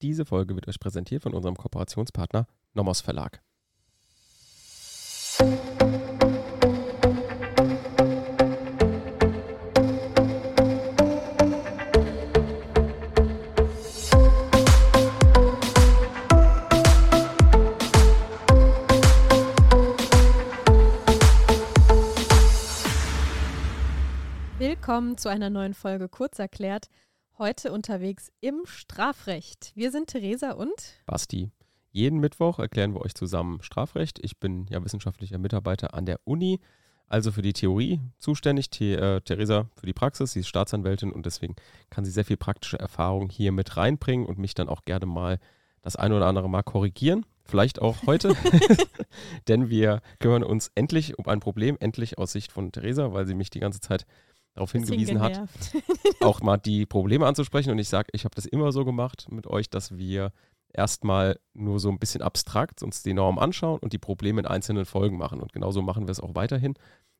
[0.00, 3.42] Diese Folge wird euch präsentiert von unserem Kooperationspartner Nomos Verlag.
[24.58, 26.88] Willkommen zu einer neuen Folge Kurzerklärt.
[27.38, 29.70] Heute unterwegs im Strafrecht.
[29.76, 30.72] Wir sind Theresa und
[31.06, 31.52] Basti.
[31.92, 34.18] Jeden Mittwoch erklären wir euch zusammen Strafrecht.
[34.24, 36.58] Ich bin ja wissenschaftlicher Mitarbeiter an der Uni,
[37.06, 38.70] also für die Theorie zuständig.
[38.76, 40.32] The äh, Theresa für die Praxis.
[40.32, 41.54] Sie ist Staatsanwältin und deswegen
[41.90, 45.38] kann sie sehr viel praktische Erfahrung hier mit reinbringen und mich dann auch gerne mal
[45.82, 47.24] das eine oder andere Mal korrigieren.
[47.44, 48.34] Vielleicht auch heute,
[49.46, 53.34] denn wir kümmern uns endlich um ein Problem, endlich aus Sicht von Theresa, weil sie
[53.34, 54.06] mich die ganze Zeit
[54.58, 55.40] darauf hingewiesen hat,
[56.20, 57.70] auch mal die Probleme anzusprechen.
[57.70, 60.32] Und ich sage, ich habe das immer so gemacht mit euch, dass wir
[60.72, 64.84] erstmal nur so ein bisschen abstrakt uns die Norm anschauen und die Probleme in einzelnen
[64.84, 65.40] Folgen machen.
[65.40, 66.74] Und genauso machen wir es auch weiterhin.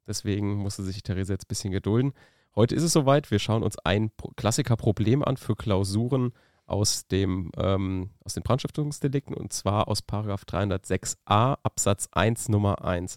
[0.07, 2.13] Deswegen musste sich Therese jetzt ein bisschen gedulden.
[2.55, 3.31] Heute ist es soweit.
[3.31, 6.33] Wir schauen uns ein Klassikerproblem an für Klausuren
[6.67, 13.17] aus, dem, ähm, aus den Brandstiftungsdelikten und zwar aus Paragraph 306a Absatz 1 Nummer 1.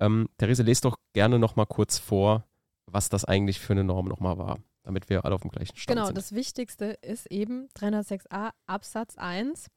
[0.00, 2.44] Ähm, Therese, lest doch gerne nochmal kurz vor,
[2.92, 5.96] was das eigentlich für eine Norm nochmal war, damit wir alle auf dem gleichen Stand
[5.96, 6.14] genau, sind.
[6.14, 9.68] Genau, das Wichtigste ist eben 306a Absatz 1.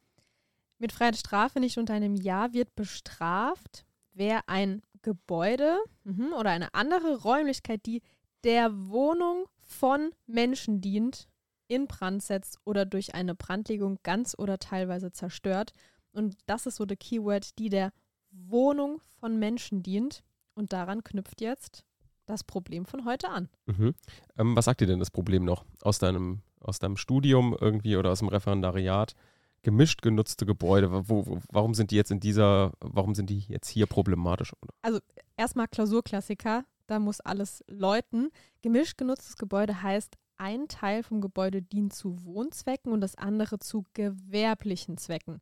[0.77, 6.73] Mit freier Strafe nicht unter einem Jahr wird bestraft, wer ein Gebäude mh, oder eine
[6.73, 8.01] andere Räumlichkeit, die
[8.43, 11.27] der Wohnung von Menschen dient,
[11.67, 15.71] in Brand setzt oder durch eine Brandlegung ganz oder teilweise zerstört.
[16.11, 17.91] Und das ist so der Keyword, die der
[18.29, 20.23] Wohnung von Menschen dient.
[20.53, 21.83] Und daran knüpft jetzt
[22.25, 23.49] das Problem von heute an.
[23.65, 23.95] Mhm.
[24.37, 28.11] Ähm, was sagt dir denn das Problem noch aus deinem, aus deinem Studium irgendwie oder
[28.11, 29.15] aus dem Referendariat?
[29.63, 33.67] Gemischt genutzte Gebäude, wo, wo, warum sind die jetzt in dieser, warum sind die jetzt
[33.67, 34.53] hier problematisch?
[34.83, 34.99] Also
[35.37, 38.29] erstmal Klausurklassiker, da muss alles läuten.
[38.61, 43.85] Gemischt genutztes Gebäude heißt, ein Teil vom Gebäude dient zu Wohnzwecken und das andere zu
[43.93, 45.41] gewerblichen Zwecken.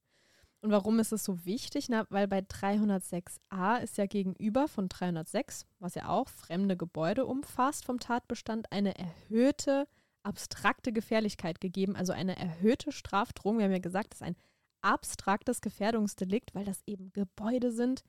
[0.64, 1.90] Und warum ist es so wichtig?
[1.90, 7.84] Na, weil bei 306a ist ja gegenüber von 306, was ja auch fremde Gebäude umfasst
[7.84, 9.90] vom Tatbestand, eine erhöhte
[10.24, 13.58] abstrakte Gefährlichkeit gegeben, also eine erhöhte Strafdrohung.
[13.58, 14.38] Wir haben ja gesagt, das ist ein
[14.82, 18.06] abstraktes Gefährdungsdelikt, weil das eben Gebäude sind,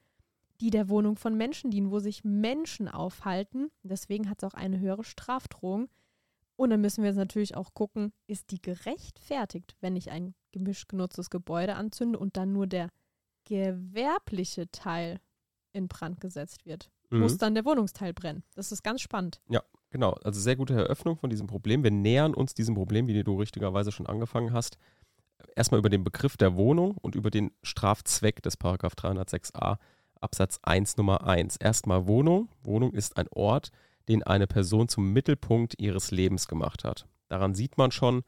[0.61, 3.73] die der Wohnung von Menschen dienen, wo sich Menschen aufhalten.
[3.83, 5.89] Deswegen hat es auch eine höhere Strafdrohung.
[6.55, 10.89] Und dann müssen wir jetzt natürlich auch gucken, ist die gerechtfertigt, wenn ich ein gemischt
[10.89, 12.89] genutztes Gebäude anzünde und dann nur der
[13.45, 15.21] gewerbliche Teil
[15.73, 16.91] in Brand gesetzt wird.
[17.11, 17.21] Mhm.
[17.21, 18.43] Muss dann der Wohnungsteil brennen.
[18.55, 19.41] Das ist ganz spannend.
[19.49, 20.13] Ja, genau.
[20.23, 21.83] Also sehr gute Eröffnung von diesem Problem.
[21.83, 24.79] Wir nähern uns diesem Problem, wie du richtigerweise schon angefangen hast,
[25.57, 29.79] erstmal über den Begriff der Wohnung und über den Strafzweck des Paragraph 306a
[30.21, 31.57] Absatz 1 Nummer 1.
[31.57, 32.49] Erstmal Wohnung.
[32.63, 33.71] Wohnung ist ein Ort,
[34.09, 37.07] den eine Person zum Mittelpunkt ihres Lebens gemacht hat.
[37.29, 38.23] Daran sieht man schon,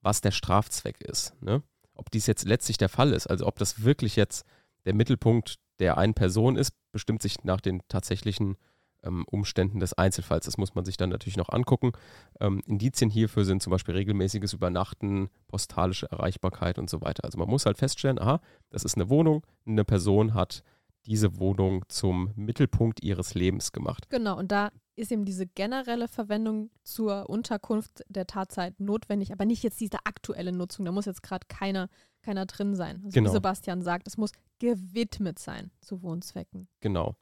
[0.00, 1.34] was der Strafzweck ist.
[1.42, 1.62] Ne?
[2.00, 4.46] Ob dies jetzt letztlich der Fall ist, also ob das wirklich jetzt
[4.86, 8.56] der Mittelpunkt der einen Person ist, bestimmt sich nach den tatsächlichen
[9.02, 10.46] ähm, Umständen des Einzelfalls.
[10.46, 11.92] Das muss man sich dann natürlich noch angucken.
[12.40, 17.24] Ähm, Indizien hierfür sind zum Beispiel regelmäßiges Übernachten, postalische Erreichbarkeit und so weiter.
[17.24, 18.40] Also man muss halt feststellen, aha,
[18.70, 20.62] das ist eine Wohnung, eine Person hat
[21.06, 24.08] diese Wohnung zum Mittelpunkt ihres Lebens gemacht.
[24.10, 29.62] Genau, und da ist eben diese generelle Verwendung zur Unterkunft der Tatzeit notwendig, aber nicht
[29.62, 30.84] jetzt diese aktuelle Nutzung.
[30.84, 31.88] Da muss jetzt gerade keiner,
[32.22, 33.00] keiner drin sein.
[33.04, 33.30] Also genau.
[33.30, 36.68] wie Sebastian sagt, es muss gewidmet sein zu Wohnzwecken.
[36.80, 37.16] Genau.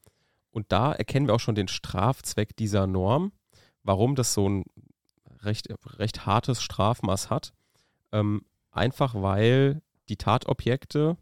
[0.50, 3.33] Und da erkennen wir auch schon den Strafzweck dieser Norm,
[3.84, 4.65] warum das so ein
[5.43, 5.69] recht,
[5.99, 7.53] recht hartes Strafmaß hat.
[8.10, 11.16] Ähm, einfach weil die Tatobjekte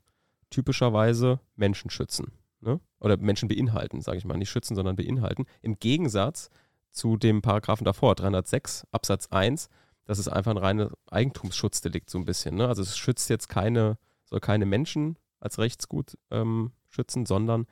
[0.49, 2.33] typischerweise Menschen schützen
[2.66, 2.81] ne?
[3.00, 5.47] oder Menschen beinhalten, sage ich mal, nicht schützen, sondern beinhalten.
[5.62, 6.50] Im Gegensatz
[6.91, 9.69] zu dem Paragraphen davor, 306 Absatz 1,
[10.04, 12.56] das ist einfach ein reines Eigentumsschutzdelikt so ein bisschen.
[12.56, 12.69] Ne?
[12.69, 17.67] Also es schützt jetzt keine, soll keine Menschen als Rechtsgut ähm, schützen, sondern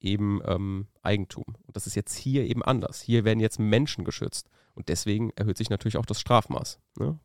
[0.00, 1.44] eben ähm, Eigentum.
[1.66, 3.00] Und das ist jetzt hier eben anders.
[3.00, 4.48] Hier werden jetzt Menschen geschützt.
[4.74, 6.80] Und deswegen erhöht sich natürlich auch das Strafmaß.
[6.98, 7.18] Ne?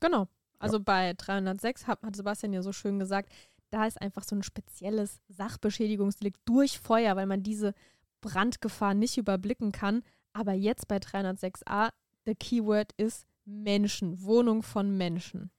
[0.00, 0.28] Genau.
[0.58, 0.82] Also ja.
[0.84, 3.32] bei 306 hat, hat Sebastian ja so schön gesagt,
[3.70, 7.74] da ist einfach so ein spezielles Sachbeschädigungsdelikt durch Feuer, weil man diese
[8.20, 10.02] Brandgefahr nicht überblicken kann.
[10.32, 11.90] Aber jetzt bei 306a,
[12.26, 15.50] der Keyword ist Menschen, Wohnung von Menschen.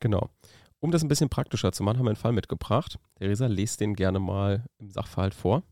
[0.00, 0.30] Genau.
[0.80, 2.98] Um das ein bisschen praktischer zu machen, haben wir einen Fall mitgebracht.
[3.16, 5.62] Theresa, lest den gerne mal im Sachverhalt vor.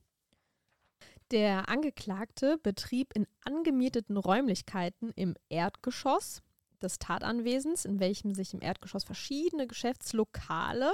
[1.31, 6.43] Der Angeklagte betrieb in angemieteten Räumlichkeiten im Erdgeschoss
[6.81, 10.93] des Tatanwesens, in welchem sich im Erdgeschoss verschiedene Geschäftslokale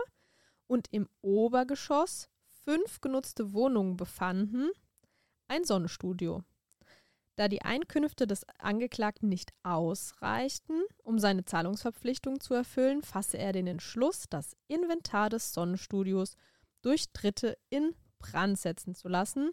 [0.66, 2.28] und im Obergeschoss
[2.64, 4.70] fünf genutzte Wohnungen befanden,
[5.48, 6.42] ein Sonnenstudio.
[7.36, 13.66] Da die Einkünfte des Angeklagten nicht ausreichten, um seine Zahlungsverpflichtung zu erfüllen, fasse er den
[13.66, 16.36] Entschluss, das Inventar des Sonnenstudios
[16.80, 19.50] durch Dritte in Brand setzen zu lassen,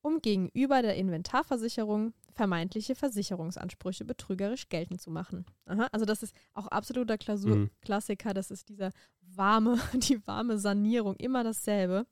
[0.00, 5.44] um gegenüber der Inventarversicherung vermeintliche Versicherungsansprüche betrügerisch geltend zu machen.
[5.66, 7.70] Aha, also das ist auch absoluter Klausur mhm.
[7.82, 8.90] Klassiker, das ist dieser
[9.36, 12.06] warme, die warme Sanierung, immer dasselbe.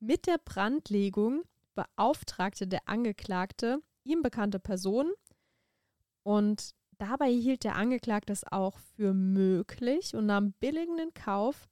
[0.00, 1.42] Mit der Brandlegung
[1.74, 5.12] beauftragte der Angeklagte ihm bekannte Personen
[6.22, 11.68] und dabei hielt der Angeklagte es auch für möglich und nahm billigend in Kauf,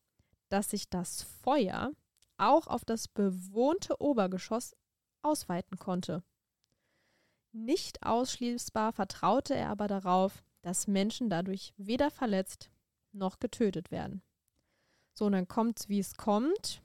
[0.49, 1.93] dass sich das Feuer
[2.39, 4.75] auch auf das bewohnte Obergeschoss
[5.23, 6.23] ausweiten konnte.
[7.53, 12.71] Nicht ausschließbar vertraute er aber darauf, dass Menschen dadurch weder verletzt
[13.13, 14.23] noch getötet werden.
[15.15, 16.83] So, und dann kommt es, wie es kommt.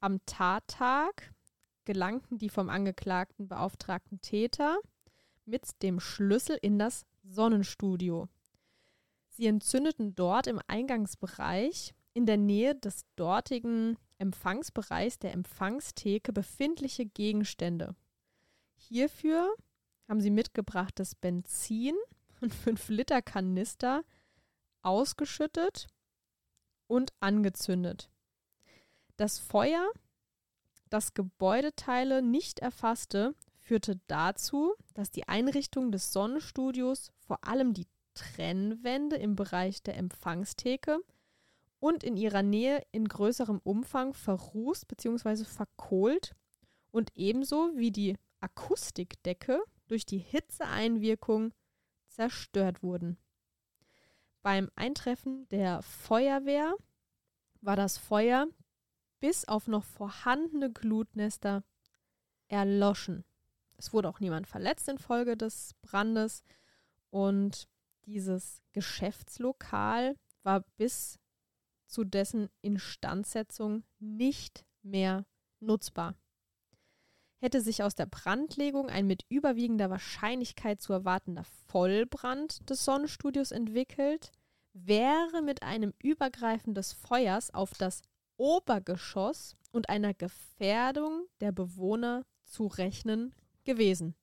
[0.00, 1.32] Am Tattag
[1.84, 4.78] gelangten die vom Angeklagten beauftragten Täter
[5.44, 8.28] mit dem Schlüssel in das Sonnenstudio.
[9.28, 17.96] Sie entzündeten dort im Eingangsbereich in der Nähe des dortigen Empfangsbereichs der Empfangstheke befindliche Gegenstände.
[18.76, 19.54] Hierfür
[20.08, 21.96] haben sie mitgebrachtes Benzin
[22.40, 24.04] und 5 Liter Kanister
[24.82, 25.88] ausgeschüttet
[26.94, 28.08] und angezündet.
[29.16, 29.90] Das Feuer,
[30.90, 39.16] das Gebäudeteile nicht erfasste, führte dazu, dass die Einrichtung des Sonnenstudios vor allem die Trennwände
[39.16, 41.00] im Bereich der Empfangstheke
[41.80, 45.44] und in ihrer Nähe in größerem Umfang verrußt bzw.
[45.44, 46.36] verkohlt
[46.92, 51.52] und ebenso wie die Akustikdecke durch die Hitzeeinwirkung
[52.06, 53.18] zerstört wurden.
[54.44, 56.76] Beim Eintreffen der Feuerwehr
[57.62, 58.46] war das Feuer
[59.18, 61.64] bis auf noch vorhandene Glutnester
[62.48, 63.24] erloschen.
[63.78, 66.44] Es wurde auch niemand verletzt infolge des Brandes
[67.08, 67.70] und
[68.04, 71.18] dieses Geschäftslokal war bis
[71.86, 75.24] zu dessen Instandsetzung nicht mehr
[75.58, 76.16] nutzbar.
[77.40, 84.32] Hätte sich aus der Brandlegung ein mit überwiegender Wahrscheinlichkeit zu erwartender Vollbrand des Sonnenstudios entwickelt,
[84.72, 88.02] wäre mit einem Übergreifen des Feuers auf das
[88.36, 93.34] Obergeschoss und einer Gefährdung der Bewohner zu rechnen
[93.64, 94.14] gewesen.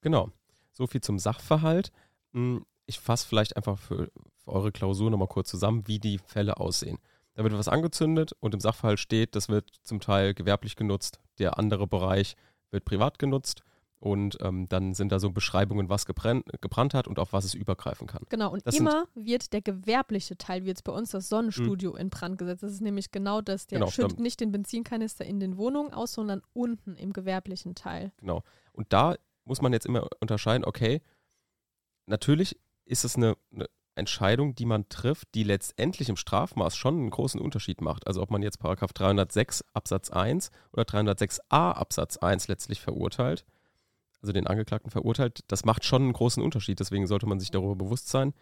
[0.00, 0.30] Genau.
[0.72, 1.90] So viel zum Sachverhalt.
[2.32, 6.58] Hm, ich fasse vielleicht einfach für, für eure Klausur nochmal kurz zusammen, wie die Fälle
[6.58, 6.98] aussehen.
[7.38, 11.56] Da wird was angezündet und im Sachverhalt steht, das wird zum Teil gewerblich genutzt, der
[11.56, 12.34] andere Bereich
[12.72, 13.62] wird privat genutzt
[14.00, 17.54] und ähm, dann sind da so Beschreibungen, was gebrannt, gebrannt, hat und auf was es
[17.54, 18.24] übergreifen kann.
[18.28, 22.00] Genau, und das immer wird der gewerbliche Teil, wie jetzt bei uns das Sonnenstudio, mh.
[22.00, 22.64] in Brand gesetzt.
[22.64, 26.14] Das ist nämlich genau das, der genau, schüttet nicht den Benzinkanister in den Wohnungen aus,
[26.14, 28.10] sondern unten im gewerblichen Teil.
[28.16, 28.42] Genau.
[28.72, 29.14] Und da
[29.44, 31.02] muss man jetzt immer unterscheiden, okay,
[32.06, 33.66] natürlich ist es eine, eine
[33.98, 38.06] Entscheidung, die man trifft, die letztendlich im Strafmaß schon einen großen Unterschied macht.
[38.06, 43.44] Also ob man jetzt Paragraph 306 Absatz 1 oder 306a Absatz 1 letztlich verurteilt,
[44.20, 46.80] also den Angeklagten verurteilt, das macht schon einen großen Unterschied.
[46.80, 48.34] Deswegen sollte man sich darüber bewusst sein,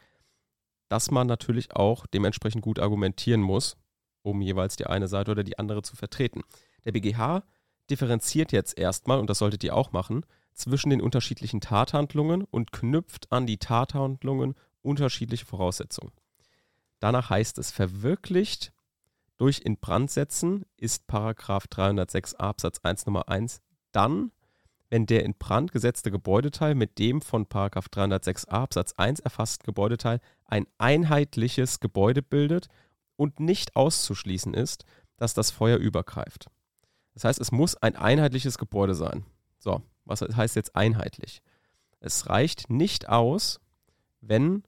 [0.88, 3.76] dass man natürlich auch dementsprechend gut argumentieren muss,
[4.22, 6.42] um jeweils die eine Seite oder die andere zu vertreten.
[6.84, 7.42] Der BGH
[7.90, 13.30] differenziert jetzt erstmal, und das solltet ihr auch machen, zwischen den unterschiedlichen Tathandlungen und knüpft
[13.30, 14.54] an die Tathandlungen
[14.86, 16.12] unterschiedliche Voraussetzungen.
[17.00, 18.72] Danach heißt es, verwirklicht
[19.36, 23.60] durch Inbrandsetzen ist Paragraph 306 Absatz 1 Nummer 1
[23.92, 24.32] dann,
[24.88, 30.20] wenn der in Brand gesetzte Gebäudeteil mit dem von Paragraph 306 Absatz 1 erfassten Gebäudeteil
[30.46, 32.68] ein einheitliches Gebäude bildet
[33.16, 34.84] und nicht auszuschließen ist,
[35.16, 36.48] dass das Feuer übergreift.
[37.14, 39.24] Das heißt, es muss ein einheitliches Gebäude sein.
[39.58, 41.42] So, was heißt jetzt einheitlich?
[42.00, 43.60] Es reicht nicht aus,
[44.20, 44.62] wenn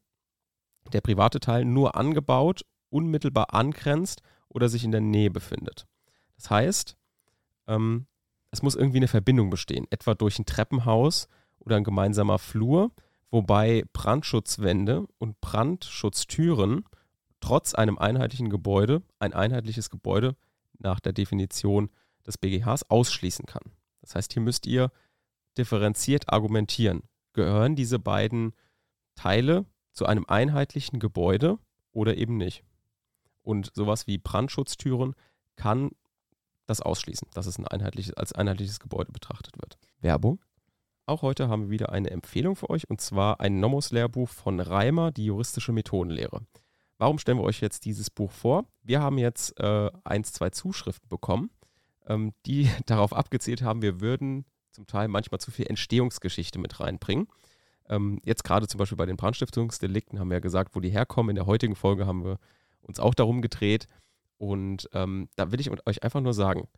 [0.92, 5.86] der private Teil nur angebaut, unmittelbar angrenzt oder sich in der Nähe befindet.
[6.36, 6.96] Das heißt,
[7.66, 8.06] ähm,
[8.50, 11.28] es muss irgendwie eine Verbindung bestehen, etwa durch ein Treppenhaus
[11.58, 12.92] oder ein gemeinsamer Flur,
[13.30, 16.84] wobei Brandschutzwände und Brandschutztüren
[17.40, 20.34] trotz einem einheitlichen Gebäude ein einheitliches Gebäude
[20.78, 21.90] nach der Definition
[22.26, 23.62] des BGHs ausschließen kann.
[24.00, 24.90] Das heißt, hier müsst ihr
[25.56, 27.02] differenziert argumentieren.
[27.32, 28.54] Gehören diese beiden
[29.14, 29.66] Teile
[29.98, 31.58] zu einem einheitlichen Gebäude
[31.92, 32.62] oder eben nicht?
[33.42, 35.16] Und sowas wie Brandschutztüren
[35.56, 35.90] kann
[36.66, 39.76] das ausschließen, dass es ein einheitliches, als einheitliches Gebäude betrachtet wird.
[40.00, 40.38] Werbung.
[41.06, 45.10] Auch heute haben wir wieder eine Empfehlung für euch und zwar ein Nomos-Lehrbuch von Reimer,
[45.10, 46.42] die juristische Methodenlehre.
[46.98, 48.66] Warum stellen wir euch jetzt dieses Buch vor?
[48.82, 51.50] Wir haben jetzt äh, eins, zwei Zuschriften bekommen,
[52.06, 57.26] ähm, die darauf abgezielt haben, wir würden zum Teil manchmal zu viel Entstehungsgeschichte mit reinbringen.
[57.88, 61.30] Ähm, jetzt gerade zum Beispiel bei den Brandstiftungsdelikten haben wir ja gesagt, wo die herkommen.
[61.30, 62.38] In der heutigen Folge haben wir
[62.82, 63.86] uns auch darum gedreht.
[64.36, 66.68] Und ähm, da will ich euch einfach nur sagen,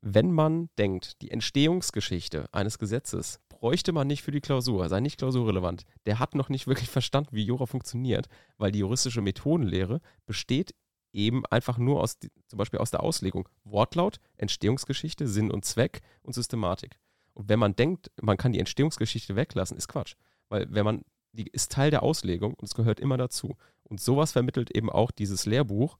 [0.00, 5.18] wenn man denkt, die Entstehungsgeschichte eines Gesetzes bräuchte man nicht für die Klausur, sei nicht
[5.18, 10.74] klausurrelevant, der hat noch nicht wirklich verstanden, wie Jura funktioniert, weil die juristische Methodenlehre besteht
[11.12, 16.34] eben einfach nur aus, zum Beispiel aus der Auslegung Wortlaut, Entstehungsgeschichte, Sinn und Zweck und
[16.34, 16.98] Systematik.
[17.34, 20.14] Und wenn man denkt, man kann die Entstehungsgeschichte weglassen, ist Quatsch.
[20.48, 21.02] Weil wenn man,
[21.32, 23.56] die ist Teil der Auslegung und es gehört immer dazu.
[23.84, 25.98] Und sowas vermittelt eben auch dieses Lehrbuch.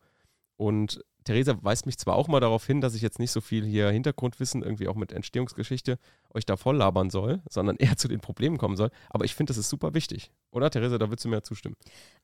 [0.57, 3.65] Und Theresa weist mich zwar auch mal darauf hin, dass ich jetzt nicht so viel
[3.65, 5.99] hier Hintergrundwissen irgendwie auch mit Entstehungsgeschichte
[6.33, 8.91] euch da voll labern soll, sondern eher zu den Problemen kommen soll.
[9.11, 10.33] Aber ich finde, das ist super wichtig.
[10.51, 11.77] Oder, Theresa, da würdest du mir zustimmen.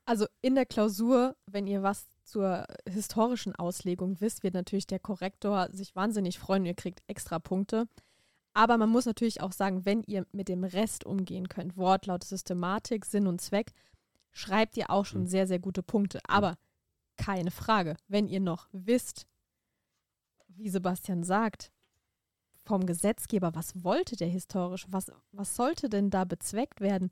[0.05, 5.69] Also in der Klausur, wenn ihr was zur historischen Auslegung wisst, wird natürlich der Korrektor
[5.71, 6.65] sich wahnsinnig freuen.
[6.65, 7.87] Ihr kriegt extra Punkte.
[8.55, 13.05] Aber man muss natürlich auch sagen, wenn ihr mit dem Rest umgehen könnt, Wortlaut, Systematik,
[13.05, 13.73] Sinn und Zweck,
[14.31, 15.27] schreibt ihr auch schon mhm.
[15.27, 16.19] sehr, sehr gute Punkte.
[16.27, 16.55] Aber
[17.17, 19.27] keine Frage, wenn ihr noch wisst,
[20.47, 21.73] wie Sebastian sagt,
[22.63, 27.11] vom Gesetzgeber, was wollte der historisch, was, was sollte denn da bezweckt werden,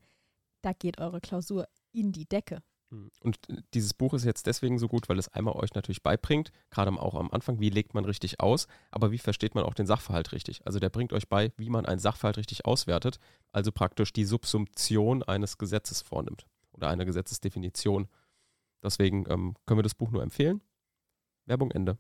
[0.62, 2.64] da geht eure Klausur in die Decke.
[2.94, 3.10] Hm.
[3.22, 3.40] Und
[3.74, 7.16] dieses Buch ist jetzt deswegen so gut, weil es einmal euch natürlich beibringt, gerade auch
[7.16, 10.66] am Anfang, wie legt man richtig aus, aber wie versteht man auch den Sachverhalt richtig.
[10.66, 13.20] Also der bringt euch bei, wie man einen Sachverhalt richtig auswertet,
[13.52, 18.08] also praktisch die Subsumption eines Gesetzes vornimmt oder einer Gesetzesdefinition.
[18.84, 20.62] Deswegen ähm, können wir das Buch nur empfehlen.
[21.46, 21.98] Werbung Ende.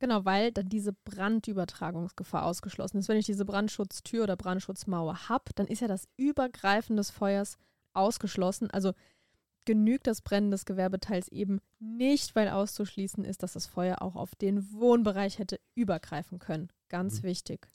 [0.00, 3.08] Genau, weil dann diese Brandübertragungsgefahr ausgeschlossen ist.
[3.08, 7.56] Wenn ich diese Brandschutztür oder Brandschutzmauer habe, dann ist ja das Übergreifen des Feuers
[7.92, 8.68] ausgeschlossen.
[8.70, 8.92] Also
[9.64, 14.34] genügt das Brennen des Gewerbeteils eben nicht, weil auszuschließen ist, dass das Feuer auch auf
[14.34, 16.68] den Wohnbereich hätte übergreifen können.
[16.88, 17.28] Ganz mhm.
[17.28, 17.68] wichtig.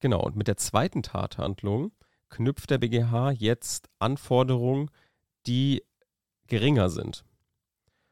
[0.00, 1.92] Genau, und mit der zweiten Tathandlung
[2.28, 4.90] knüpft der BGH jetzt Anforderungen,
[5.46, 5.82] die
[6.46, 7.24] geringer sind.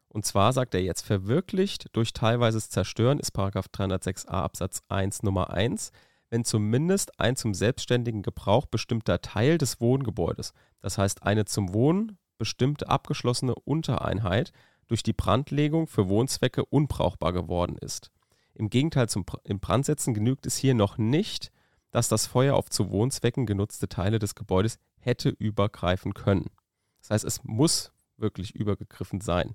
[0.09, 5.91] Und zwar sagt er jetzt, verwirklicht durch teilweises Zerstören ist 306a Absatz 1 Nummer 1,
[6.31, 12.19] wenn zumindest ein zum selbstständigen Gebrauch bestimmter Teil des Wohngebäudes, das heißt eine zum Wohnen
[12.39, 14.53] bestimmte abgeschlossene Untereinheit
[14.87, 18.11] durch die Brandlegung für Wohnzwecke unbrauchbar geworden ist.
[18.55, 21.51] Im Gegenteil zum im Brandsetzen genügt es hier noch nicht,
[21.91, 26.51] dass das Feuer auf zu Wohnzwecken genutzte Teile des Gebäudes hätte übergreifen können.
[27.01, 29.55] Das heißt, es muss wirklich übergegriffen sein,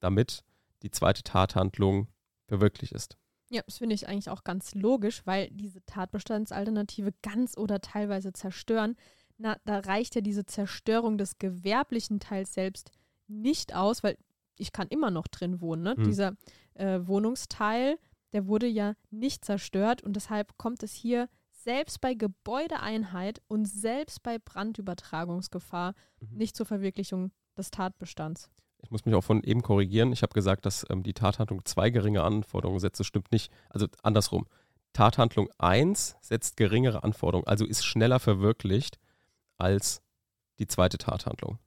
[0.00, 0.44] damit
[0.82, 2.08] die zweite Tathandlung
[2.46, 3.16] verwirklicht ist.
[3.50, 8.96] Ja, das finde ich eigentlich auch ganz logisch, weil diese Tatbestandsalternative ganz oder teilweise zerstören
[9.38, 12.90] na, da reicht ja diese Zerstörung des gewerblichen Teils selbst
[13.28, 14.18] nicht aus, weil
[14.56, 15.82] ich kann immer noch drin wohnen.
[15.82, 15.94] Ne?
[15.96, 16.04] Hm.
[16.04, 16.32] Dieser
[16.74, 17.98] äh, Wohnungsteil,
[18.32, 24.22] der wurde ja nicht zerstört und deshalb kommt es hier selbst bei Gebäudeeinheit und selbst
[24.22, 26.36] bei Brandübertragungsgefahr mhm.
[26.36, 28.50] nicht zur Verwirklichung des Tatbestands.
[28.80, 30.12] Ich muss mich auch von eben korrigieren.
[30.12, 33.00] Ich habe gesagt, dass ähm, die Tathandlung zwei geringe Anforderungen setzt.
[33.00, 33.52] Das stimmt nicht.
[33.68, 34.46] Also andersrum.
[34.92, 38.98] Tathandlung 1 setzt geringere Anforderungen, also ist schneller verwirklicht
[39.58, 40.02] als
[40.58, 41.58] die zweite Tathandlung.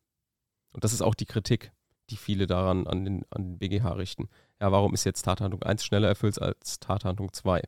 [0.73, 1.71] Und das ist auch die Kritik,
[2.09, 4.29] die viele daran an den, an den BGH richten.
[4.59, 7.61] Ja, warum ist jetzt Tathandlung 1 schneller erfüllt als Tathandlung 2?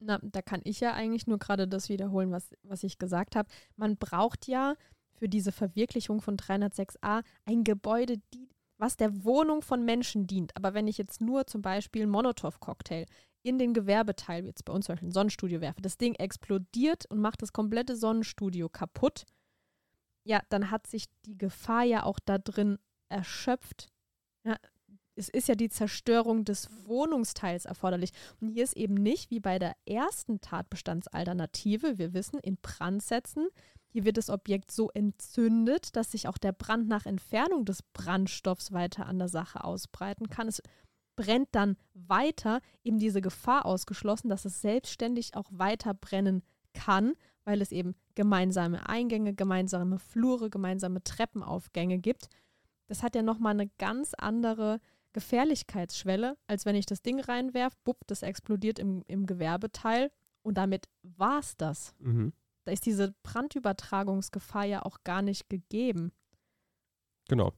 [0.00, 3.48] Na, da kann ich ja eigentlich nur gerade das wiederholen, was, was ich gesagt habe.
[3.76, 4.74] Man braucht ja
[5.12, 8.48] für diese Verwirklichung von 306a ein Gebäude, die,
[8.78, 10.56] was der Wohnung von Menschen dient.
[10.56, 13.04] Aber wenn ich jetzt nur zum Beispiel Molotow-Cocktail
[13.42, 17.20] in den Gewerbeteil, jetzt bei uns zum Beispiel ein Sonnenstudio werfe, das Ding explodiert und
[17.20, 19.24] macht das komplette Sonnenstudio kaputt,
[20.24, 22.78] ja, dann hat sich die Gefahr ja auch da drin
[23.08, 23.88] erschöpft.
[24.44, 24.56] Ja,
[25.16, 28.10] es ist ja die Zerstörung des Wohnungsteils erforderlich.
[28.40, 33.48] Und hier ist eben nicht wie bei der ersten Tatbestandsalternative, wir wissen, in Brand setzen.
[33.92, 38.72] Hier wird das Objekt so entzündet, dass sich auch der Brand nach Entfernung des Brandstoffs
[38.72, 40.48] weiter an der Sache ausbreiten kann.
[40.48, 40.62] Es
[41.20, 47.12] brennt dann weiter, eben diese Gefahr ausgeschlossen, dass es selbstständig auch weiter brennen kann,
[47.44, 52.28] weil es eben gemeinsame Eingänge, gemeinsame Flure, gemeinsame Treppenaufgänge gibt.
[52.86, 54.80] Das hat ja nochmal eine ganz andere
[55.12, 60.10] Gefährlichkeitsschwelle, als wenn ich das Ding reinwerfe, bupp, das explodiert im, im Gewerbeteil
[60.42, 61.94] und damit war es das.
[61.98, 62.32] Mhm.
[62.64, 66.12] Da ist diese Brandübertragungsgefahr ja auch gar nicht gegeben.
[67.28, 67.52] Genau.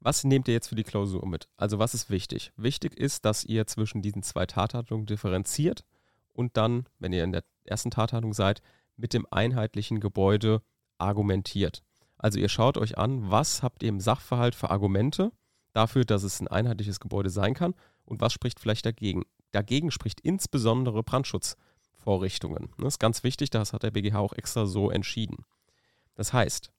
[0.00, 1.48] Was nehmt ihr jetzt für die Klausur mit?
[1.56, 2.52] Also was ist wichtig?
[2.56, 5.84] Wichtig ist, dass ihr zwischen diesen zwei Tathandlungen differenziert
[6.32, 8.62] und dann, wenn ihr in der ersten Tathandlung seid,
[8.96, 10.62] mit dem einheitlichen Gebäude
[10.98, 11.82] argumentiert.
[12.16, 15.32] Also ihr schaut euch an, was habt ihr im Sachverhalt für Argumente
[15.72, 17.74] dafür, dass es ein einheitliches Gebäude sein kann
[18.04, 19.24] und was spricht vielleicht dagegen.
[19.52, 22.70] Dagegen spricht insbesondere Brandschutzvorrichtungen.
[22.78, 25.44] Das ist ganz wichtig, das hat der BGH auch extra so entschieden.
[26.14, 26.72] Das heißt,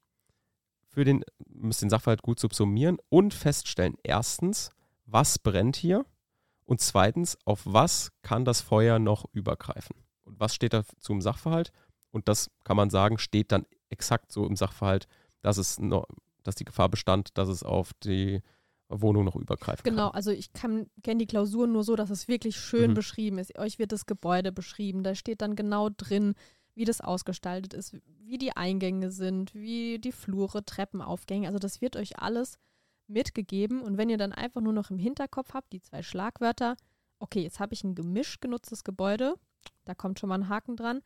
[1.00, 4.70] für den, müsst den Sachverhalt gut subsumieren und feststellen, erstens,
[5.06, 6.06] was brennt hier
[6.65, 11.72] und zweitens, auf was kann das Feuer noch übergreifen und was steht da zum Sachverhalt
[12.12, 15.08] und das kann man sagen, steht dann exakt so im Sachverhalt,
[15.41, 16.06] dass es noch,
[16.44, 18.41] dass die Gefahr bestand, dass es auf die
[18.89, 20.15] Wohnung noch übergreifen genau, kann.
[20.15, 22.96] also ich kenne die Klausuren nur so, dass es wirklich schön Mhm.
[22.96, 23.58] beschrieben ist.
[23.58, 25.03] Euch wird das Gebäude beschrieben.
[25.03, 26.34] Da steht dann genau drin,
[26.80, 31.46] wie das ausgestaltet ist, wie die Eingänge sind, wie die Flure, Treppenaufgänge.
[31.46, 32.58] Also das wird euch alles
[33.06, 33.82] mitgegeben.
[33.82, 36.78] Und wenn ihr dann einfach nur noch im Hinterkopf habt, die zwei Schlagwörter,
[37.20, 39.36] okay, jetzt habe ich ein gemischt genutztes Gebäude,
[39.84, 41.02] da kommt schon mal ein Haken dran.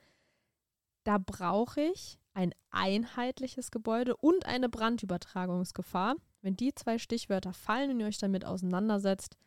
[1.05, 6.17] Da brauche ich ein einheitliches Gebäude und eine Brandübertragungsgefahr.
[6.43, 9.37] Wenn die zwei Stichwörter fallen und ihr euch damit auseinandersetzt,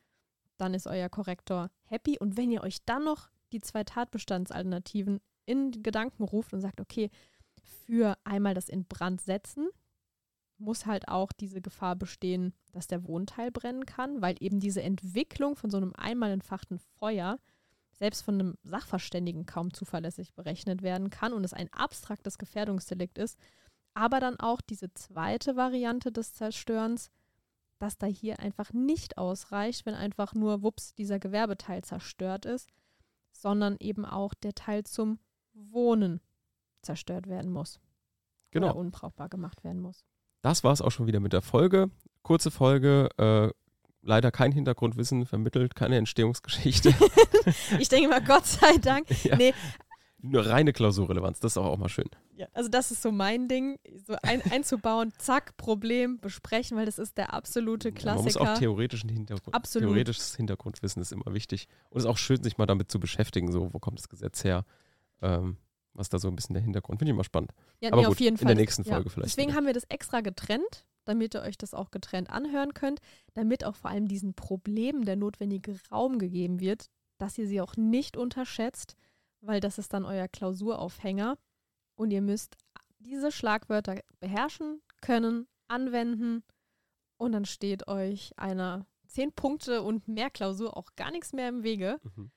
[0.56, 2.18] dann ist euer Korrektor happy.
[2.18, 7.10] Und wenn ihr euch dann noch die zwei Tatbestandsalternativen in Gedanken ruft und sagt, okay,
[7.86, 9.68] für einmal das in Brand setzen,
[10.58, 15.56] muss halt auch diese Gefahr bestehen, dass der Wohnteil brennen kann, weil eben diese Entwicklung
[15.56, 17.38] von so einem einmal entfachten Feuer
[17.92, 23.38] selbst von einem Sachverständigen kaum zuverlässig berechnet werden kann und es ein abstraktes Gefährdungsdelikt ist.
[23.94, 27.10] Aber dann auch diese zweite Variante des Zerstörens,
[27.78, 32.68] dass da hier einfach nicht ausreicht, wenn einfach nur, wups, dieser Gewerbeteil zerstört ist,
[33.32, 35.18] sondern eben auch der Teil zum
[35.70, 36.20] Wohnen
[36.82, 37.80] zerstört werden muss.
[38.50, 38.68] Genau.
[38.68, 40.04] Oder unbrauchbar gemacht werden muss.
[40.42, 41.90] Das war es auch schon wieder mit der Folge.
[42.22, 43.50] Kurze Folge, äh,
[44.02, 46.94] leider kein Hintergrundwissen vermittelt, keine Entstehungsgeschichte.
[47.78, 49.06] Ich denke mal, Gott sei Dank.
[49.24, 49.36] Ja.
[49.36, 49.54] Nee,
[50.20, 52.08] Nur reine Klausurrelevanz, das ist auch, auch mal schön.
[52.36, 56.98] Ja, also das ist so mein Ding, so ein, einzubauen, zack, Problem besprechen, weil das
[56.98, 58.54] ist der absolute Man muss auch Klassiker.
[58.58, 59.88] theoretischen Hintergrund, Absolut.
[59.90, 61.68] theoretisches Hintergrundwissen ist immer wichtig.
[61.90, 64.42] Und es ist auch schön, sich mal damit zu beschäftigen, so, wo kommt das Gesetz
[64.42, 64.64] her,
[65.22, 65.56] ähm,
[65.92, 66.98] was da so ein bisschen der Hintergrund.
[66.98, 67.52] Finde ich immer spannend.
[67.80, 68.46] Ja, Aber nee, gut, auf jeden in Fall.
[68.48, 68.94] der nächsten Ja.
[68.94, 69.56] Folge vielleicht Deswegen wieder.
[69.58, 73.00] haben wir das extra getrennt, damit ihr euch das auch getrennt anhören könnt,
[73.34, 77.76] damit auch vor allem diesen Problemen der notwendige Raum gegeben wird, dass ihr sie auch
[77.76, 78.94] nicht unterschätzt,
[79.40, 81.38] weil das ist dann euer Klausuraufhänger
[81.94, 82.56] und ihr müsst
[82.98, 86.42] diese Schlagwörter beherrschen, können, anwenden
[87.18, 91.62] und dann steht euch einer 10 Punkte und mehr Klausur auch gar nichts mehr im
[91.62, 92.00] Wege.
[92.02, 92.30] Mhm.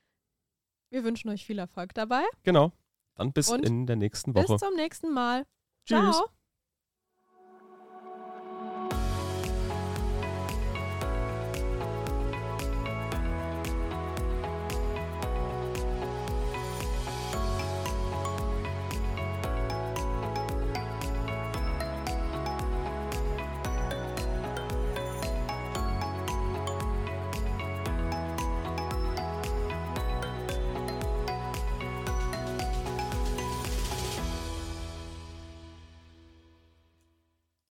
[0.89, 2.23] Wir wünschen euch viel Erfolg dabei.
[2.43, 2.71] Genau.
[3.15, 4.53] Dann bis Und in der nächsten Woche.
[4.53, 5.45] Bis zum nächsten Mal.
[5.85, 6.15] Tschüss.
[6.15, 6.29] Ciao.